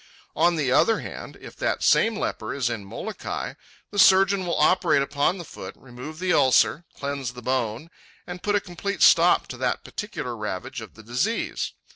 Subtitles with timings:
[0.35, 3.53] On the other hand, if that same leper is in Molokai,
[3.91, 7.91] the surgeon will operate upon the foot, remove the ulcer, cleanse the bone,
[8.25, 11.73] and put a complete stop to that particular ravage of the disease.